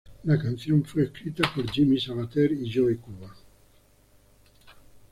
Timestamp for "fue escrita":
0.83-1.43